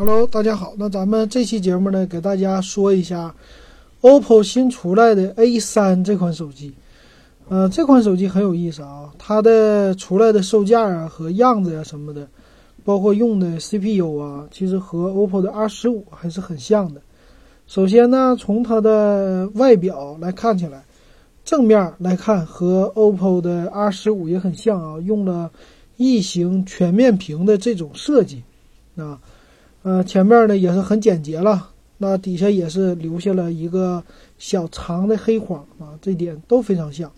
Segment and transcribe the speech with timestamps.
[0.00, 0.72] Hello，大家好。
[0.78, 3.34] 那咱们这期节目呢，给大家说一下
[4.00, 6.72] OPPO 新出来的 A3 这款手机。
[7.50, 12.26] 呃，这款手机很有意思啊，它的出来的售价啊和样子呀什么的，
[12.82, 17.02] 包括用的 CPU 啊，其实和 OPPO 的 R15 还是很像的。
[17.66, 20.82] 首先呢，从它的外表来看起来，
[21.44, 25.50] 正面来看和 OPPO 的 R15 也很像啊，用了
[25.98, 28.42] 异形全面屏的这种设计
[28.96, 29.20] 啊。
[29.82, 34.02] 呃前面呢也是很简洁了，那底下也是留下了一个
[34.38, 37.10] 小长的黑框啊，这点都非常像。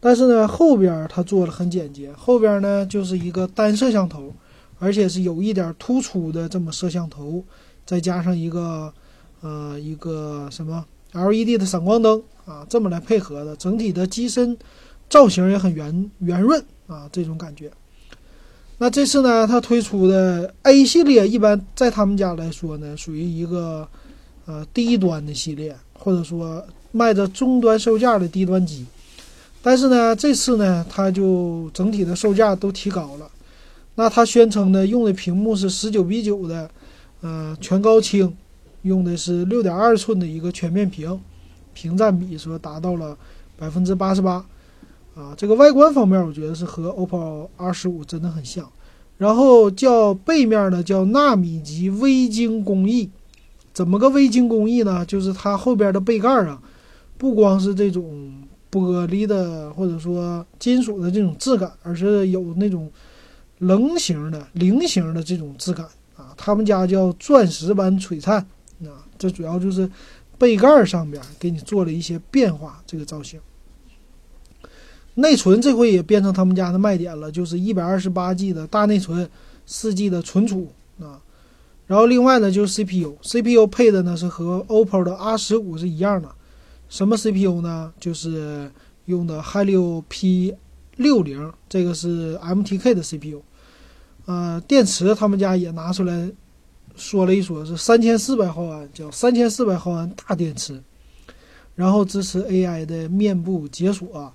[0.00, 4.32] 但是呢，后边它做的很简洁，后边呢就是一个单摄像头，
[4.78, 7.42] 而且是有一点突出的这么摄像头，
[7.86, 8.92] 再加上一个
[9.40, 14.56] 呃一个什么 LED 的闪光灯啊，这么来配合的，整体的机身
[15.08, 17.70] 造型也很圆圆润啊，这种感觉。
[18.78, 23.88] 那这次呢，它推出的 A 系列，一般在他们家来说呢，属于一个
[24.46, 28.84] 呃低端的系列，或者说卖着中端售价的低端机。
[29.62, 33.30] 但是呢，这次呢，它就整体的售价都提高了。
[33.94, 36.68] 那它宣称呢，用的屏幕是十九比九的，
[37.20, 38.36] 呃全高清，
[38.82, 41.18] 用的是六点二寸的一个全面屏，
[41.72, 43.16] 屏占比说达到了
[43.56, 44.44] 百分之八十八。
[45.14, 48.68] 啊，这个外观方面，我觉得是和 OPPO R15 真的很像。
[49.16, 53.08] 然后叫背面呢，叫纳米级微晶工艺。
[53.72, 55.06] 怎么个微晶工艺呢？
[55.06, 56.60] 就是它后边的背盖啊，
[57.16, 58.34] 不光是这种
[58.72, 62.90] 玻璃的或者说金属的这种质感，而是有那种
[63.58, 66.34] 棱形的、菱形的这种质感啊。
[66.36, 68.38] 他们家叫钻石般璀璨
[68.82, 69.88] 啊，这主要就是
[70.38, 73.38] 背盖上边给你做了一些变化，这个造型。
[75.14, 79.28] 内存这回也变成他们家的卖点了，就是一百二十八 G 的大内存，
[79.64, 81.20] 四 G 的存储啊。
[81.86, 86.28] 然后另外呢就是 CPU，CPU 配的呢是和 OPPO 的 R 十五是一样的。
[86.88, 87.92] 什么 CPU 呢？
[88.00, 88.70] 就是
[89.06, 90.54] 用的 Helio P
[90.96, 93.42] 六零，这个是 MTK 的 CPU。
[94.26, 96.30] 呃，电池他们家也拿出来
[96.96, 100.82] 说了一说，是三千四百毫安，叫三千四百毫安大电池。
[101.74, 104.32] 然后支持 AI 的面部解锁。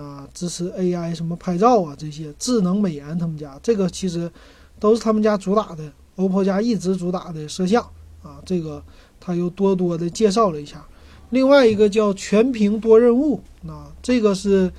[0.00, 4.30] 啊支持 AI 什么拍照啊，这些智能美颜，他们家这个其实
[4.78, 7.82] 都是他们家主打的，OPPO 家一直主打的摄像
[8.22, 8.82] 啊，这个
[9.20, 10.84] 他又多多的介绍了一下。
[11.30, 14.72] 另外一个叫全屏多任务，啊，这个是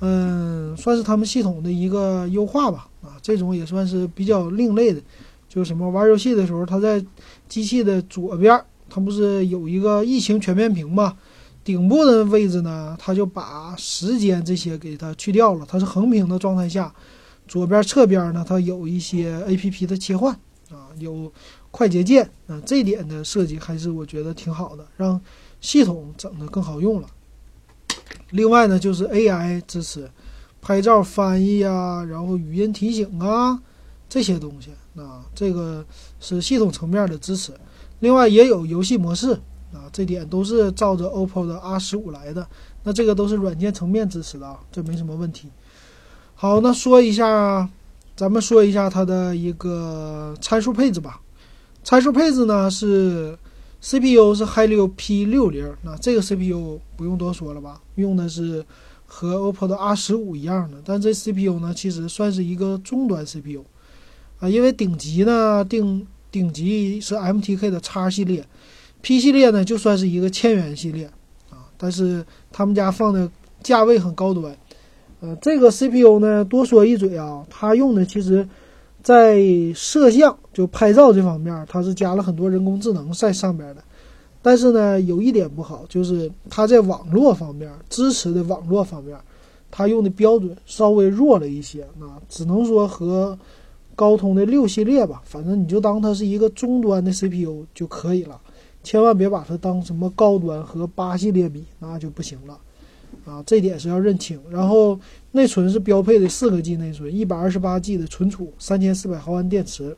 [0.00, 5.00] 嗯，算是他们系统的一个优化吧，啊，这种也算是比较另类的，
[5.48, 7.04] 就是什么玩游戏的时候，它在
[7.48, 8.60] 机器的左边，
[8.90, 11.16] 它不是有一个异形全面屏吗？
[11.64, 16.94] 顶部的位置呢，它就把时间这些给它去掉了，它是横屏的状态下，
[17.48, 20.34] 左边侧边呢，它有一些 A P P 的切换
[20.70, 21.32] 啊，有
[21.70, 25.18] 快捷键啊，这点的设计还是我觉得挺好的，让
[25.62, 27.08] 系统整的更好用了。
[28.32, 30.10] 另外呢，就是 A I 支持
[30.60, 33.58] 拍照翻译啊，然后语音提醒啊
[34.06, 34.68] 这些东西
[35.00, 35.82] 啊，这个
[36.20, 37.52] 是系统层面的支持。
[38.00, 39.40] 另外也有游戏模式。
[39.94, 42.44] 这点都是照着 OPPO 的 R 十五来的，
[42.82, 45.48] 那这个都是软件层面支持的啊，这没什么问题。
[46.34, 47.68] 好，那说一下，
[48.16, 51.20] 咱们说一下它的一个参数配置吧。
[51.84, 53.38] 参数配置呢是
[53.80, 58.66] CPU 是 Helio P 六零，那这个 CPU 不用多说了吧，用的是
[59.06, 63.64] 和 OPPO 的 R 十五一样的，但这 CPU 呢其实算是一个中端 CPU
[64.40, 68.44] 啊，因为顶级呢定顶级是 MTK 的 X 系列。
[69.04, 71.04] P 系列呢，就算是一个千元系列
[71.50, 73.30] 啊，但是他们家放的
[73.62, 74.56] 价位很高端。
[75.20, 78.48] 呃，这个 CPU 呢，多说一嘴啊，它用的其实，
[79.02, 79.42] 在
[79.74, 83.84] 摄像就拍照这方面，它是加了很多人工智能在上边的。
[84.40, 89.14] 但是呢，有一点不好，就是它在网络方面支持的网络方面，
[89.70, 93.38] 它用的标准稍微弱了一些啊，只能说和
[93.94, 98.40] 高通的六系列吧，反正你就当它是一个中端的 CPU 就可以了。
[98.84, 102.58] 千万别把它当什么高端和八系列比，那就不行了，
[103.24, 104.38] 啊，这点是要认清。
[104.50, 105.00] 然后
[105.32, 109.96] 内存是标配的四个 G 内存，一百二十八 G 的存储，三千四百毫安电池。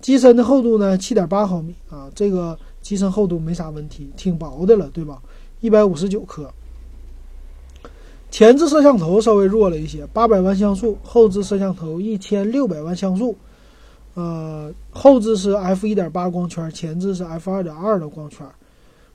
[0.00, 5.22] 机身的厚度呢，七点八毫米啊，这个机身厚度没啥问题，挺薄的了，对吧？
[5.60, 6.52] 一百五十九克。
[8.30, 13.34] 前置摄像头稍微弱了一些，八百万像素，后置摄像头一千六百万像素。
[14.18, 18.44] 呃，后置是 f 一点八光圈，前置是 f 二点二的光圈，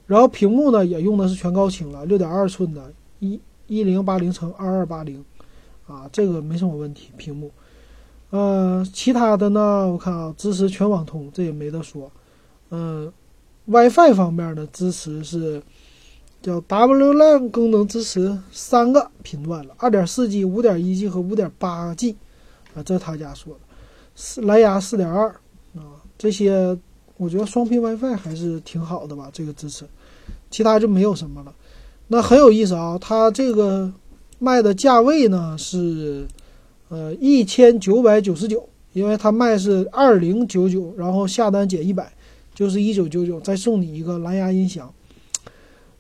[0.08, 2.90] 然后屏幕呢也用的是全高清了，六点二寸的，
[3.20, 5.22] 一一零八零乘二二八零，
[5.88, 7.10] 啊，这个没什么问题。
[7.18, 7.52] 屏幕，
[8.30, 12.10] 呃，其他的呢，我看啊，支持全网通，这也没得说。
[12.70, 13.12] 嗯
[13.66, 15.62] ，WiFi 方面的支持是
[16.42, 22.16] 叫 WLAN 功能支持三个频段了，二点四 G、五点一 G 和五点八 G
[22.74, 23.60] 啊，这是他家说的。
[24.16, 25.28] 四蓝牙四点二
[25.76, 26.78] 啊，这些
[27.18, 29.86] 我觉得双频 WiFi 还是挺好的吧，这个支持。
[30.50, 31.54] 其他就没有什么了。
[32.08, 33.92] 那很有意思啊，它这个
[34.40, 36.26] 卖的价位呢是。
[36.90, 42.14] 呃，一千九百九十九，因为它卖是二零九九，然后下单减一百，
[42.54, 44.94] 就是一九九九，再送你一个蓝牙音响。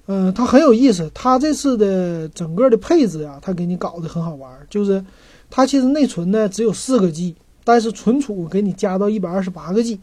[0.05, 5.03] 嗯，它很有意思，它这次的整个的配置啊，它给你搞得很好玩，就是
[5.49, 9.99] 它其实内存呢只有四个 G，但是存储给你加到一百二十八个 G，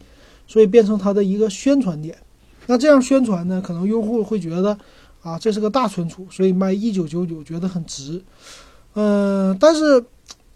[0.47, 2.17] 所以变成它的一个宣传点。
[2.67, 4.77] 那这样宣传呢，可能用户会觉得
[5.21, 8.21] 啊，这是个大存储，所以卖一九九九觉得很值。
[8.93, 10.03] 嗯，但是。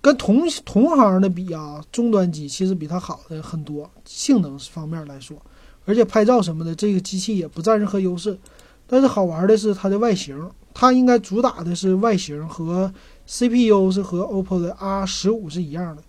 [0.01, 5.35] 跟同同行的比啊，终端机其实比它好的很多，性能方面来说，
[5.83, 8.37] 而且拍照什么的，这个机器也不占任何优势。
[8.85, 10.39] 但是好玩的是它的外形，
[10.75, 12.93] 它应该主打的是外形和
[13.25, 16.03] CPU 是和 OPPO 的 R 十五是一样的。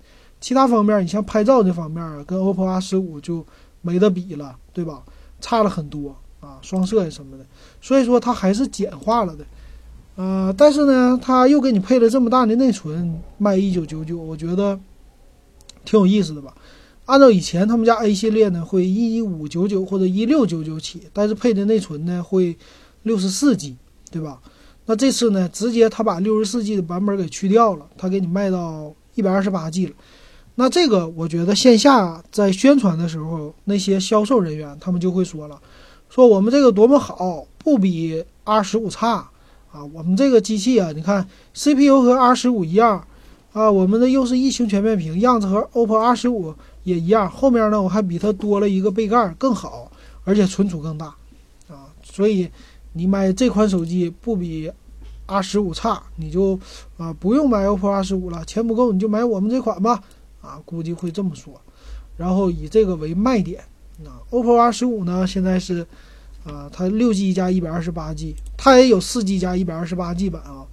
[0.47, 3.45] 其他方面，你像拍照这方面，跟 OPPO R 十五就
[3.83, 5.03] 没得比了，对吧？
[5.41, 7.45] 差了很多啊，双摄呀什么的。
[7.81, 9.45] 所以说它还是简化了的。
[10.15, 14.79] 呃，但是呢，它又给你配了这么大的内存，卖一九九九，我觉得
[15.85, 16.55] 挺有意思的吧。
[17.07, 22.57] 按照以前他们家 A 系列呢，会一五九九或者一六九九起，但是配的内存呢会
[23.03, 23.77] 六十四 G，
[24.13, 24.41] 对吧？
[24.85, 29.93] 那这次呢，直接他把六十四 G 的版本给去掉了，他给你卖到一百二十八 G 了。
[30.57, 35.59] 那这个我觉得线下在宣传的时候，那些销售人员他们就会说了，
[36.11, 39.31] 说我们这个多么好，不比 R 十五差。
[39.73, 43.07] 啊，我们这个机器啊，你看 CPU 和 R 十五一样，
[43.53, 46.55] 啊，我们的又是异形全面屏，样子和 OPPO R 十五
[46.85, 47.31] 也一样。
[47.31, 49.93] 后面呢，我还比它多了一个背盖，更好，
[50.25, 51.09] 而且存储更大，
[51.69, 52.49] 啊，所以
[52.95, 54.73] 你买这款手机不比
[55.27, 56.59] R 十五差，你就
[56.97, 60.03] 啊不用买 OPPO R 十五了，钱不够你就买我们这款吧，
[60.47, 61.61] 啊，估计会这么说，
[62.17, 63.65] 然后以这个为卖点。
[64.05, 65.87] 啊，OPPO R 十五呢，现在是。
[66.47, 70.65] 啊，它六 G 加一百二十八 G，它也有四 G 加一百二十八 G 版啊。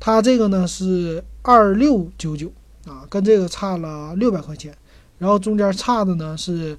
[0.00, 2.50] 它这个呢是二六九九
[2.86, 4.74] 啊，跟这个差了六百块钱。
[5.18, 6.78] 然后中间差的呢是，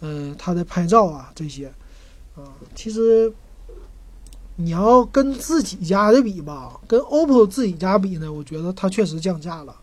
[0.00, 1.70] 呃，它的拍照啊这些
[2.34, 2.56] 啊。
[2.74, 3.30] 其实
[4.56, 9.76] 你要跟自己家的比吧，跟 OPPO 自己家比呢，我觉得它确实降价了，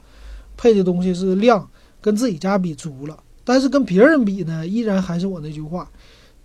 [0.58, 1.70] 配的东西是量
[2.02, 3.18] 跟自己家比足了。
[3.44, 5.90] 但是跟别人比呢，依然还是我那句话。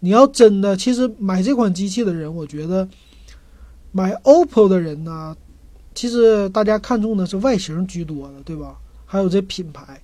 [0.00, 2.88] 你要真的，其实买这款机器的人，我觉得
[3.92, 5.36] 买 OPPO 的人呢，
[5.94, 8.76] 其实大家看中的是外形居多的，对吧？
[9.06, 10.00] 还有这品牌，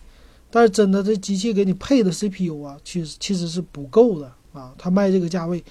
[0.51, 4.73] 但是真的这机器给你配的 CPU 啊，其实其实是不够的啊。
[4.79, 5.65] 他卖这个价位，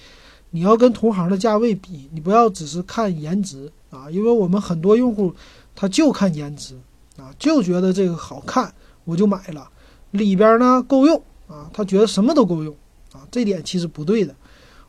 [0.50, 5.34] 你要跟同行的价位比，你不要只是看颜值啊，因为我们很多用户
[5.74, 6.74] 他就看颜值
[7.16, 8.74] 啊，就觉得这个好看，
[9.08, 9.66] 我就买了，
[10.10, 11.16] 里边呢够用
[11.46, 12.76] 啊，他觉得什么都够用。
[13.12, 14.34] 啊，这点其实不对的。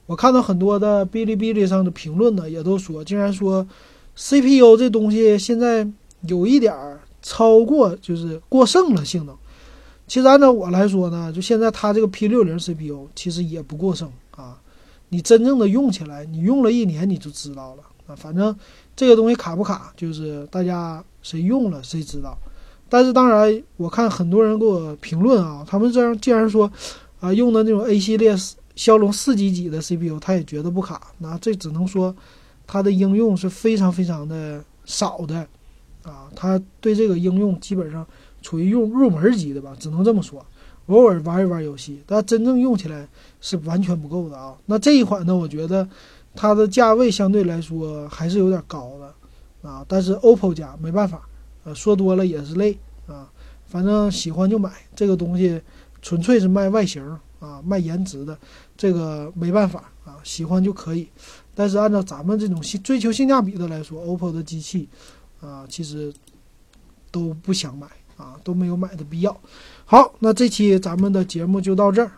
[0.06, 3.66] 我看到很多的哔哩哔哩上的评论呢，也都说，竟然说
[4.18, 5.88] CPU 这东西现在
[6.24, 9.34] 有一点儿超过，就是过剩了性能。
[10.06, 14.60] 其实按照我来说呢，就现在它这个 P 六零 CPU 其实也不过剩啊。
[15.08, 18.14] 你真正的用起来，你用了一年你就知道了啊。
[18.18, 18.54] 反正
[18.98, 22.38] 这个东西卡不卡，就是大家谁用了谁知道。
[22.90, 26.72] 但是当然，我看很多人给我评论啊，他们这样竟然说。
[27.22, 28.34] 啊，用的那种 A 系列
[28.78, 31.02] 骁龙四几几的 CPU，他也觉得不卡。
[31.18, 32.16] 那这只能说，
[32.66, 35.46] 它的应用是非常非常的少的，
[36.04, 38.08] 啊，它对这个应用基本上
[38.42, 40.42] 处于用入门级的吧，只能这么说。
[40.88, 43.06] 偶尔玩一玩游戏，但真正用起来
[43.42, 44.56] 是完全不够的啊。
[44.66, 45.86] 那这一款呢，我觉得
[46.34, 51.28] 它的价位相对来说还是有点高的，啊，但是 OPPO 家没办法，
[51.74, 53.30] 说多了也是累啊。
[53.66, 55.62] 反正喜欢就买这个东西。
[56.02, 57.04] 纯粹是卖外形
[57.42, 58.40] 啊，卖颜值的，
[58.78, 61.10] 这个没办法啊，喜欢就可以。
[61.54, 64.88] 但是按照咱们这种性追求性价比的来说，OPPO 的机器
[65.42, 66.14] 啊，其实
[67.12, 67.86] 都不想买
[68.16, 69.38] 啊，都没有买的必要。
[69.84, 72.10] 好，那这期咱们的节目就到这儿。